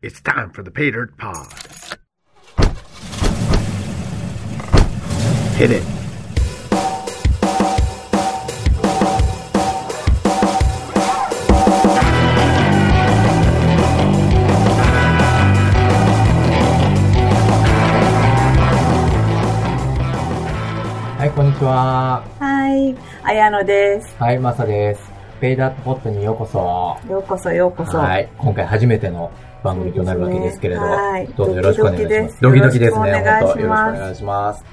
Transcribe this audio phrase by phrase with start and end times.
[0.00, 1.52] It's time for the Pay Dirt Pod.
[5.56, 5.82] Hit it.
[21.18, 22.22] はい、こんにちは。
[22.38, 24.14] はい、あやのです。
[24.16, 25.07] はい、まさです。
[25.40, 27.10] ペイダットポットにようこそ。
[27.10, 27.98] ようこそようこそ。
[27.98, 29.30] はい、今回初めての
[29.62, 31.28] 番組となるわけですけれど、ねはい。
[31.28, 32.42] どうぞよろしくお願いします。
[32.42, 33.86] ドキドキドキドキですね、よろしくお願い本当します。
[33.86, 34.64] よろしくお願いします。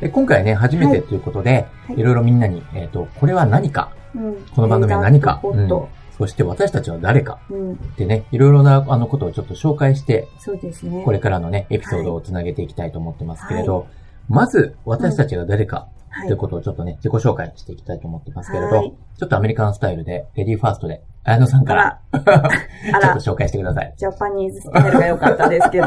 [0.00, 1.98] で今回ね、初めてということで、はい。
[1.98, 4.34] い、ろいろみんなに、えっ、と、これは何か、うん。
[4.54, 6.04] この番組は何か、ペイダートポット。
[6.16, 7.40] そして私たちは誰か。
[7.50, 11.02] うん、ってね、いろいろなあのことをちょっと紹介して、そうですね。
[11.04, 13.88] これからのね、エピソードをつなげていきたいと思ってますけれど、
[14.28, 23.94] まず、私たちが誰か、はい、ということをちょっとね、自己紹介していきたいと思ってますけれど、はいちょっとアメリカンスタイルで、レディーファーストで、綾野さんあから、 ら、ちょっと、紹介してください。
[23.96, 25.86] ジャパニーズスタイルが良かったですけど。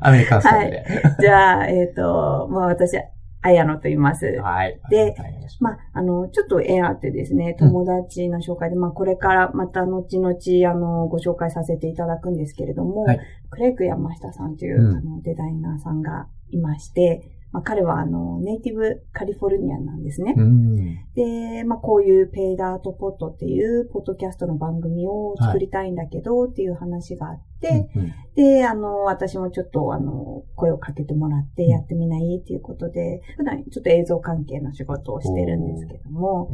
[0.00, 0.84] アメリカンスタイルで。
[1.20, 2.98] じゃあ、えっ、と、まあ私、
[3.40, 4.26] 綾野と言います。
[4.42, 4.80] はい。
[4.90, 5.14] で
[5.60, 13.20] まあ、あの、ちょっと縁あってですね、友達の紹介で、まあ、これからまた後々、あの、ご紹介させていただくんですけれども、はい
[13.50, 20.34] クレイク山下さんという、うんあのデザイナーさんがいまして、まあ、彼は、あの、ネイティブカリフォルニアンなんですね。
[20.36, 20.76] うん。
[21.14, 36.50] で、まあ、こういうペイダートポットっていう、ポッドキャストの番組を作りたいんだけど、っていう話があって、うんで、あの、私もちょっと、あの、声をかけてもらってやってみないっていうことで、普段ちょっと映像関係の仕事をしてるんですけども、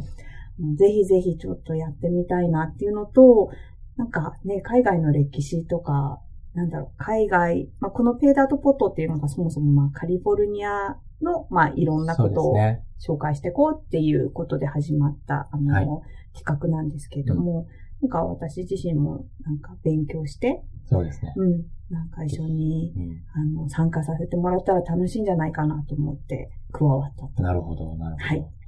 [0.59, 0.75] うん。
[0.75, 3.49] ぜひぜひちょっとやってみたいなっていうのと、
[3.97, 6.21] なんかね、海外の歴史とか、
[6.53, 12.55] なんだろう、海外、まあ、このペイダートポットっていうのがそもそもまあカリフォルニアの、まあ、いろんなことを。
[13.01, 15.87] 紹介していこうっていうことで始まった、あの、はい
[16.33, 17.67] 企画なんですけれども、
[18.01, 21.33] なんか私自身もなんか勉強して、そうですね。
[21.35, 21.65] うん。
[21.89, 23.21] なんか一緒に、うん
[23.59, 27.43] あの、参加させてもらったら楽しいんじゃないかなと思って加わったと。
[27.43, 28.25] なるほど、なるほど。
[28.25, 28.60] はい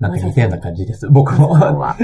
[0.00, 1.08] なんか似たような感じです。
[1.08, 1.48] 僕も。
[1.50, 1.98] は、はい。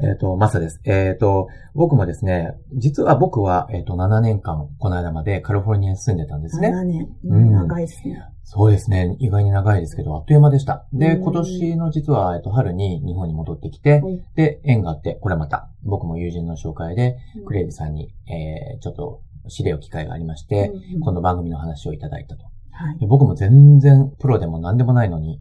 [0.06, 0.80] えっと、マサです。
[0.84, 6.68] えっ、と、僕もですね、実は僕は、えっ、と、7年間、この間までカリフォルニアに住んでたんですね。
[6.70, 7.08] 7年。
[7.24, 8.22] ううんん、長いですね。
[8.44, 9.16] そうですね。
[9.18, 10.86] 意外に長いですけど、あっという間でした。
[10.92, 22.44] で、うん今年の実は、えっと、春に日本に戻ってきて、うんで、縁があって、これまた、僕も友人の紹介で、うんクレイグさんに、えー、ちょっと、知り合う機会がありまして、うんこの番組の話をいただいたと。
[22.70, 22.98] はい。
[22.98, 25.40] で僕も全然プロでも何でもないのに、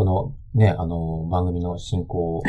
[0.00, 2.42] このね、あの、番組の進行を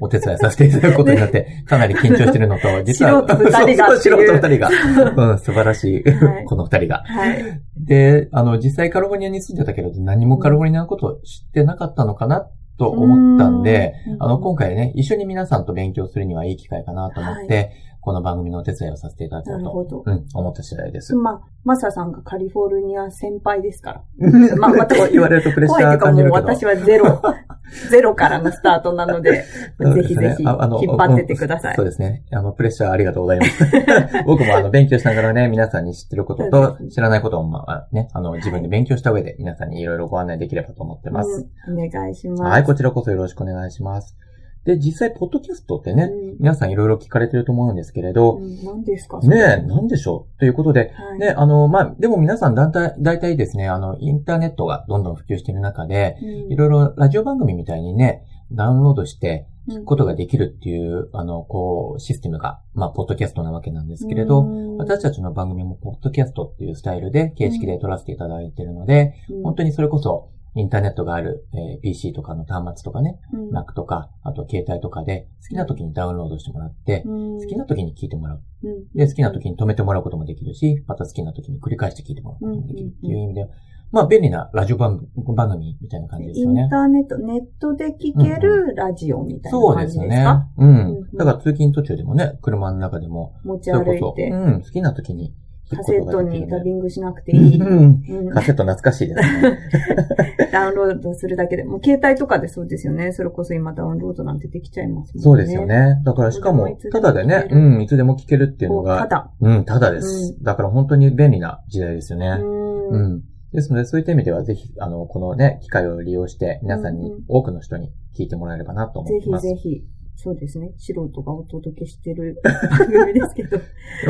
[0.00, 6.44] お手伝いさせていただくことになって、 かなり緊張してるのと、実は、素人二人がそ うん、素晴らしい、はい。
[6.44, 7.02] この二人が。
[7.04, 7.60] はい。
[7.76, 12.46] で、あの、実際カリフォルニアに住んでたけど、何もカリフォルニアのことを知ってなかったのかな
[12.78, 14.22] と思ったんで、うん。
[14.22, 20.02] あの、今回ね、一緒に皆さんと勉強するにはいい機会かなと思って、この番組のお手伝いをさせていただこうと。
[20.04, 21.14] うん、思った次第です。
[21.14, 24.56] まあ、マサさんがカリフォルニア先輩ですから。
[24.56, 26.78] まあ私こう 言われるとプレッシャー怖いというかもう感じるけど。
[26.80, 27.22] 私はゼロ、
[27.90, 30.56] ゼロからのスタートなので、ですねぜひぜひ引っ
[30.96, 31.84] 張ってってくださいそう。
[31.84, 32.24] ですね。
[32.32, 33.64] あの、プレッシャーありがとうございます。
[34.26, 41.46] 僕もあの、勉強しながらね、皆さんに知ってることと知らないことを、まあね、あの、自分で勉強した上で皆さんにいろいろご案内できればと思ってます。
[41.68, 42.42] うんお願いします。
[42.42, 44.16] はい、こちらこそよろしくお願いします。
[44.64, 46.36] で、実際、ポッドキャストってね、うん。
[46.38, 49.18] 皆さんいろいろ聞かれてると思うんですけれど、うん何ですか？
[49.20, 50.38] ねえ、なんでしょう？
[50.38, 51.18] ということで、はい。
[51.18, 56.52] ね、あの、まあ、でも皆さんだいたい、だいたいですね、あの、インターネットがどんどん普及している中で、うん。
[56.52, 59.76] いろいろラジオ番組みたいにね、ダウンロードしてうん。
[59.76, 64.76] 聞くことができるっていう、あの、こう、システムが、まあ、ポッドキャストなわけなんですけれど、うん。
[64.76, 69.42] 私たちの番組もポッドキャストっていうスタイルで、形式で撮らせていただいているので、うん。
[69.42, 73.56] 本当にそれこそ、インターネットがある、えー PC とかの端末とかね、うん。
[73.56, 77.40] Mac とか、あと携帯とかで、好きな時にダウンロードしてもらって、うん。
[77.40, 78.42] 好きな時に聞いてもらう。
[78.64, 78.88] うん。
[78.94, 83.48] で、好きな時に止めてもらうこともできるし、また好きな時に繰り返して聞いてもらうこともできるっていう意味で、
[83.92, 86.66] まあ、便利なラジオ番番組みたいな感じですイよね。
[86.66, 86.76] ンタ。
[86.76, 90.46] ーネット、ネットで聞けるラジオみたいなそう感じですねですか。
[90.56, 90.74] ううん。
[90.76, 91.16] ん。
[91.16, 95.34] だから通勤途中でもね、車の中でも、持ちそれこそ、歩いて、うん、好きな時に
[95.76, 96.22] カセット。
[96.22, 97.60] にダビングしなくていい。
[97.60, 99.58] うんうんカセット懐かしいですね。
[100.52, 101.64] ダウンロードするだけで。
[101.64, 103.12] もう携帯とかでそうですよね。
[103.12, 105.22] それこそ今ダウンロードなんてできちゃいますもんね。
[105.22, 105.66] そうですよ。
[105.66, 106.00] ね。
[106.04, 109.30] だからしかもただでねうん、いつでも聞けるっていうのこうたが、だ。
[109.40, 110.36] うん、ただです。
[110.42, 112.38] だから本当に便利な時代ですよね。
[112.40, 112.44] う。
[112.44, 113.22] うんん。
[113.52, 119.46] ですので、そういった意味では、ぜひ、あの、このね、機会を利用して、皆さんに多くの人に聞いてもらえればなと思ぜひってます。
[119.46, 119.84] ぜひ。
[120.16, 120.72] そうですね。
[120.76, 123.58] 素人がお届けしてる 番組ですけど。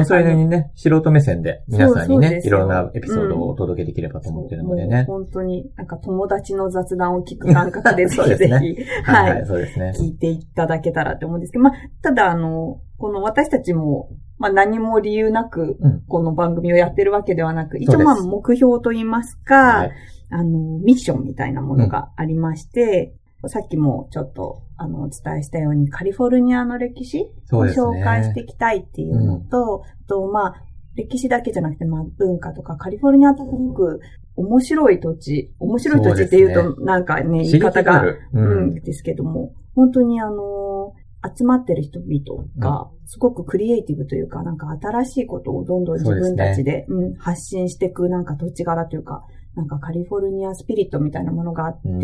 [0.05, 5.05] それなりにね、素人目線で、皆さんにね、いろんなエピソードをお届けできればと思ってるのでね。
[5.09, 9.93] もう本当に、なんか友達の雑談を聞く感覚でぜひぜひ、はい、そうですね。
[9.97, 11.73] 聞いていただけたらと思うんですけど、まあ、
[12.03, 16.03] ただあの、この私たちも、まあ何も理由なく、うん。
[16.09, 19.93] この番組をやってるわけではなく、一応そうですまあ目標と言いますか、はい。
[20.31, 23.15] あの、ミッションみたいなものがありまして、
[23.47, 30.65] さっきもちょっと、あの、お伝えしたように、カリフォルニアの歴史を紹介していきたいっていうのと、あと、まあ、
[30.95, 34.01] 歴史だけじゃなくて、まあ、文化とか、カリフォルニアってすごく
[34.37, 38.21] 面白い土地、面白い土地って言うと、なんかね、言い方が、がある。
[38.33, 38.75] ううん、ん。
[38.75, 40.93] ですけども、本当にあの
[41.37, 49.25] 集まってる人々が、すごくクリエイティブというか、なんか新しいことをどんどん自分たちで、うん、発信していく、なんか土地柄というか、
[49.55, 51.99] なんかカリフォルニアスピリットみたいなものがあって、うん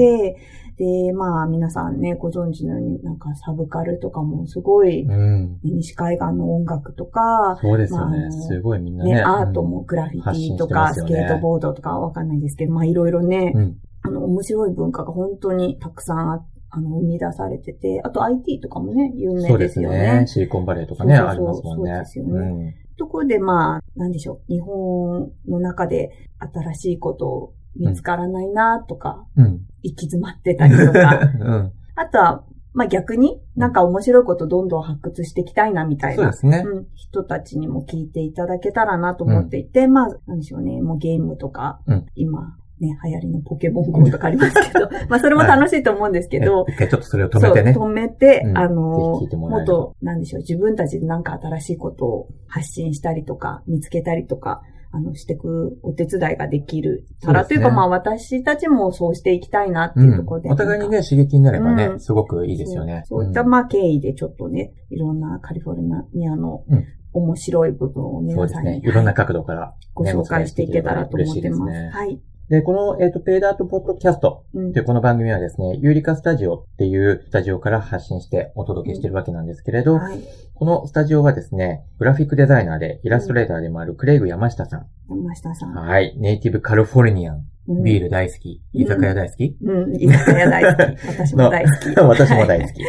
[0.79, 5.59] で、まあ皆さんね、ご存知のように、なんかサブカルとかもすごい、うん。
[5.65, 8.21] 西海岸の音楽とか、そうですよね。
[8.21, 9.15] まあすごいみんなね。
[9.15, 13.77] ね、アートうんもグラフィティとか、ねスケートボードとかわかんないですけど、まあいろいろね、うん。
[14.03, 20.21] あの、面白い文化が本当にたくさんああの、生み出されてて、あと IT とかもね、有名でそうですすよね。
[20.21, 20.27] ね。
[20.29, 21.93] シリコンバレーとかね、そうそうそうありますもんね。
[21.93, 29.45] そうですよねところで、まあ、なんでしょう、日本の中で新しいこと見つからないなとか、うん。
[29.45, 29.67] うん。
[29.83, 31.73] 行き詰まってたりとか、 うん。
[31.95, 36.65] あとは、まあ逆になんか面白いことどんどん発掘していきたいなみたいなそうで、すね。
[36.67, 47.73] うん、人たちにも聞いていただけたらなと思っていて、まあ、なんでしょうね、もうゲームとか、うん今、ね、流行りのポケモン GO とかありますけど、 まあそれも楽しいと思うんですけど、ね一回ちょっとそれを止めてね。
[47.73, 60.51] 止めて、うんあのもっと、なんでしょう、自分たちでなんか新しいことを発信したりとか、見つけたりとか、あの、していくお手伝いができるから、ねというか、まあ私たちもそうしていきたいなってうんいうところで。
[60.51, 63.03] お互いにね、刺激になればね、うんすごくいいですよね。
[63.05, 65.83] そういった、んまあ、経緯でちょっとね、いろんなカリフォル
[66.15, 68.91] ニアのうん面白い部分を皆さんに、ですね。
[68.91, 71.73] いろんな角度から、ご紹介していけたらと思ってます。
[71.91, 72.21] はい。
[72.49, 80.21] で、この、えっ、と、ペイダートポッドキャストうんというこの番組はですね、ユーリカスタジオっていうスタジオから発信してお届けしているわけなんですけれど、はい。
[80.55, 84.87] このスタジオはですね、グラフィックデザイナーでイラストレーターでもあるクレイグ山下さん。
[85.11, 85.75] 山下さん。
[85.75, 86.15] はい。
[86.17, 87.45] ネイティブカリフォルニアン。
[87.69, 88.63] うんビール大好き？
[88.73, 91.07] 居酒屋大好き、うん、居酒屋大好き。
[91.07, 91.95] 私も大好き。
[92.01, 92.83] 私も大好き。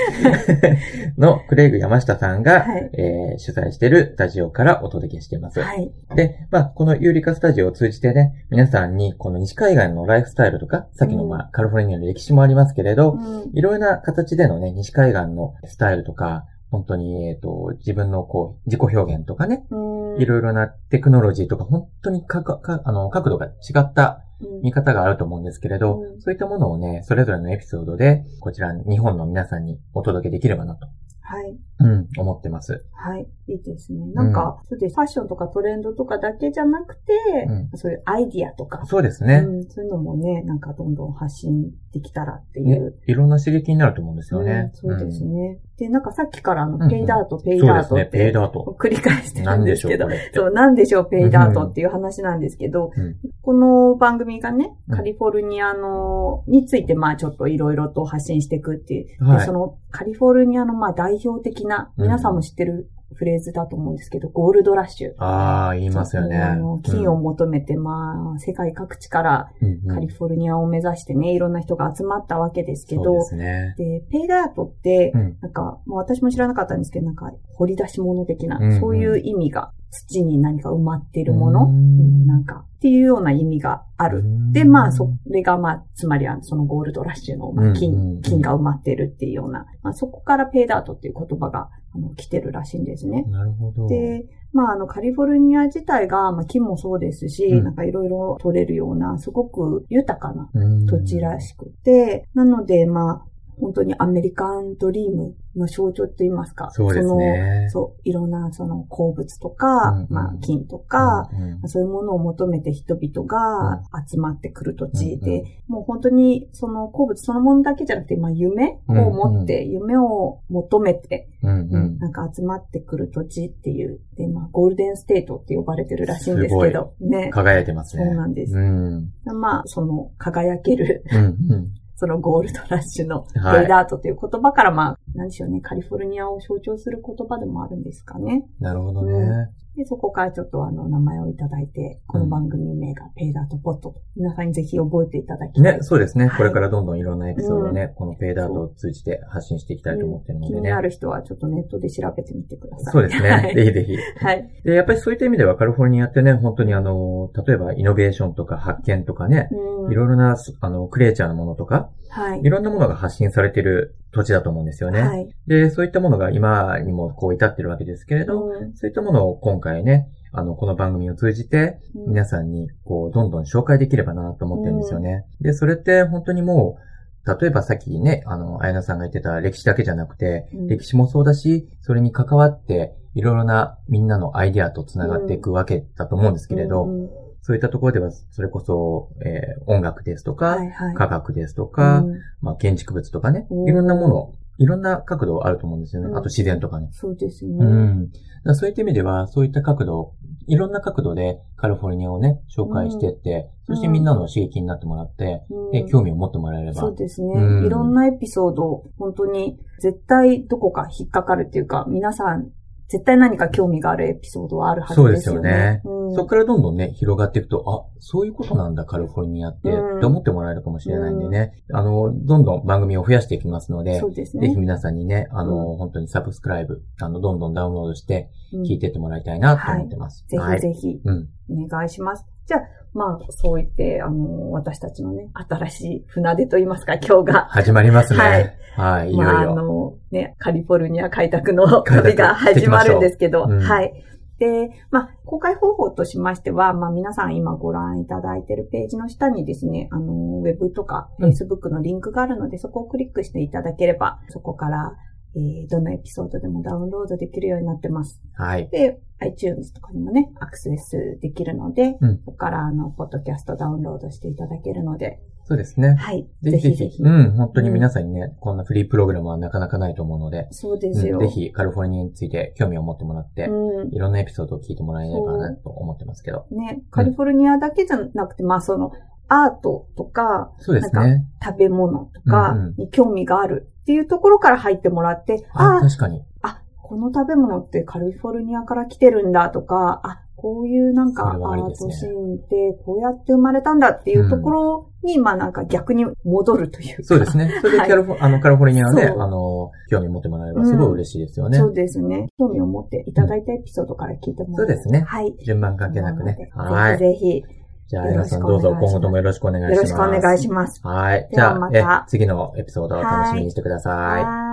[1.20, 5.62] のクレイグ山下さんが、はいえー主催しているスタジオからお届けしています。
[5.62, 5.92] はい。
[6.16, 24.62] で、まあ、このユーリカスタジオを通じてね、皆さんにこの西海岸のライフスタイルとか、さっきのまあ、カリフォルニアの歴史もありますけれど、うんいろいろな形でのね、西海岸のスタイルとか、本当に、えっ、と、自分のこう、自己表現とかね、うんいろいろなテクノロジーとか、本当にかかかあの角度が違ったうん。
[24.62, 26.22] 見方があると思うんですけれど、うん。
[26.22, 30.88] そういったものをね、それぞれのエピソードで、こちら、日本の皆さんにお届けできればなと、
[31.30, 31.56] はい。
[31.82, 32.84] うん、思ってます。
[32.92, 33.28] はい。
[33.48, 34.12] いいですね。
[34.14, 34.96] なんか、そうです。
[34.96, 37.14] ファッションとかトレンドとかだけじゃなくて、
[37.48, 39.44] うんそういうアイディアとか、そうですね。
[39.48, 43.00] うん、そういうのもね、なんかどんどん発信できたらっていねう。
[43.06, 44.72] いろんな刺激になると思うんですよね。
[44.74, 45.60] うんそうですね。
[45.78, 48.76] で、なんかさっきからあの、うんうん pay dirt、pay そうですね、 dirt っ pay て、 dirt。
[48.80, 50.44] 繰り返してるなんんでしょう、ですけど。
[50.46, 59.24] そう、なんでしょう、 pay dirt っていう話なんですけど、うんこの番組がね、うんカリフォルニアの、について、まあちょっといろいろと発信していくっていう。
[59.24, 65.14] はいでそのカリフォルニアのまあ代表的な、うん皆さんも知ってるフレーズだと思うんですけど、ゴールドラッシュ。
[65.18, 66.38] ああ、言いますよね。
[66.38, 73.76] あの金を求めて、まあ、世界各地からうんうんカリフォルニアを目指してね、いろんな人が集まったわけですけどそうで、すね。
[73.78, 84.24] で、 pay dirt って、うんなんか、もう私も知らなかったんですけど、なんか、掘り出し物的な、うんうんそういう意味が、土に何か埋まっているもの、うんうんなんか、っていうような意味がある。
[84.52, 93.24] で、まあ、そうんれが、まあ、つまりは、そのゴールドラッシュの、まあ、金ん、金が埋まっているっていうような、まあ、そこからペイダートっていう言葉が、あの、来てるらしいんですね。
[93.24, 93.88] なるほど。
[93.88, 103.26] で、まあ、あの、カリフォルニア自体が、まあ、金もそうですし、うんなんかいろいろ取れるような、すごく豊かなうん土地らしくて、なので、まあ、
[103.60, 106.70] 本当にアメリカンドリームの象徴と言いますか。
[106.72, 127.30] そうですねそのそう、いろんなその鉱物とか、うんうんまあ、金とか、うんうんそういうものを求めて人々が集まってくる土地で、うんもう本当にその鉱物そのものだけじゃなくて、まあ夢を持って、夢を求めて、うんうんなんか集まってくる土地っていう、で、まあ、 Golden State って呼ばれてるらしいんですけど、ね。
[127.32, 128.06] 輝いてますね。
[128.06, 129.12] そうなんですうん。
[129.26, 131.74] まあ、その輝ける、うんうん。
[132.00, 138.46] そのゴールドラッシュのはい pay dirt という言葉から、まあ、何でしょうね、カリフォルニアを象徴する言葉でもあるんですかね。
[138.62, 139.14] なるほどね。
[139.14, 145.74] うで、そこからちょっとあの、名前をいただいて、この番組名が Pay Dirt Pod と、皆さんにぜひ覚えていただきたい。
[145.78, 146.28] ね、そうですね。
[146.28, 150.82] はいこれからどんどんいろんなエピソードをね、この Pay Dirt を通じて発信していきたいと思ってるのでね気にな。
[150.82, 152.94] る人はちょっとネットで調べてみてください。
[152.94, 153.30] そうですね。
[153.30, 153.98] はいぜひぜひ。
[154.26, 154.50] はい。
[154.64, 162.50] で、やっぱりそういった意味ではカリフォルニアってね、本当にあの、例えばイノベーションとか発見とかね、うんいろいろな、あの、クリエイチャーのものとか、はいい。
[162.50, 165.02] ろんなものが発信されている土地だと思うんですよね。
[165.02, 165.30] はい。
[165.48, 175.26] で、そういったものが今にもこう至ってるわけですけれど、うんそういったものを今回ね、あの、この番組を通じて、うん皆さんに、こう、どんどん紹介できればなと思ってるんですよね。
[175.42, 190.94] で、それって本当にもう、例えばさっきね、あの、綾菜さんが言ってた歴史だけじゃなくて、うん歴史もそうだし、それに関わって、いろいろなみんなのアイデアと繋がっていくわけだと思うんですけれど、うんうんそういったところでは、それこそ、えー音楽ですとか、はいはい。
[190.94, 196.10] 科学ですとか、うんまあ、建築物とかね、うんいろんなもの、いろんな角度あると思うんですよね。
[196.10, 196.90] うんあと自然とかね。
[196.92, 197.58] そうですね。
[197.58, 198.12] うん。
[198.54, 200.14] そういった意味では、そういった角度、
[200.46, 206.80] いろんな角度でカリフォルニアをね、紹介していって、そしてみんなの刺激になってもらって、うんで興味を持ってもらえれば。
[206.80, 212.52] そうですね、うんいろんなエピソード、本当に絶対どこか引っかかるっていうか、皆さん
[212.90, 215.82] 絶対何か興味があるエピソードはあるはずでそうですすよよねね。。
[215.86, 221.64] うんそこからどんどんね、広がっていくと、あ、そういうことなんだ、カリフォルニアって、うんって思ってもらえるかもしれないんでね。
[221.72, 224.60] あの、どんどん番組を増やしていきますのでそ、うですぜひね。
[224.60, 230.26] 皆さんにね、あの、う本当にサブスクライブ、あの、どんどんダウンロードして、うん聞いてってもらいたいなと思ってます。
[230.28, 231.30] ぜひぜひうん。
[231.52, 232.26] お願いします。
[232.48, 232.62] じゃあ、
[232.94, 237.46] まあ、そう言って、あの、私たちのね、新しい船出と言いますか、今日が。
[237.50, 238.20] 始まりますね。
[238.20, 238.60] はい。
[238.76, 239.56] はい、いよいまあ、あよ。
[239.56, 243.94] の、ね、カリフォルニア開拓の 旅が始まるんですけど、ううんはい。
[244.40, 254.96] で、まあ、公開方法としましては、まあ、皆さん今ご覧いただいているページの下にですね、あの、ウェブとか、うん Facebook のリンクがあるので、そこをクリックしていただければ、そこから、
[255.36, 258.22] えーどのエピソードでもダウンロードできるようになってます。
[258.34, 258.70] はい。
[258.70, 265.20] で、iTunes とかにもね、アクセスできるので、うんそこから、あの、ポッドキャストダウンロードしていただけるので、
[265.50, 265.96] そうですね。
[265.96, 266.28] はい。
[266.44, 267.02] ぜひぜひ。
[267.02, 271.18] うん、本当に皆さんにね、こんなフリープログラムはなかなかないと思うので、そうですよ。
[271.18, 273.92] うんぜひカリフォルニアについて興味を持ってもらって、うん。
[273.92, 276.46] いろんなエピソードを聞いてもらえればなと思ってますけど。
[276.52, 278.92] ね、カリフォルニアだけじゃなくて、まあその、
[279.28, 281.26] アートとか、そうですね。
[281.44, 286.22] 食べ物とかうんうんに興味があるっていうところから入ってもらって、あ、あ確かに。
[286.44, 297.04] あ、この食べ物ってカリフォルニアから来てるんだとか、あ、こういうなんかアートシーンってこうやって生まれたんだっていうところに、まあなんか逆に戻るというか。
[297.04, 297.50] そうですね。
[297.62, 301.58] それではいカリフォ、あの、カリフォルニアをね、そうあの、興味持ってもらえればすごい嬉しいですよね。
[301.58, 302.28] そうですね。
[302.38, 305.36] 興味を持っていただいたエピソードから聞いてもらそうですねはい。
[305.44, 306.52] 順番関係なくね。
[306.54, 306.98] はい。
[307.00, 307.48] ぜひぜ
[307.90, 309.92] じゃあ、皆さんどうぞ今後ともよろしくお願いひ、します。
[309.92, 310.80] よろしくお願いします。
[310.84, 311.22] はい。
[311.22, 313.94] でじゃあ、また、次のエピソードを楽しみにしてください。
[314.24, 314.49] はーい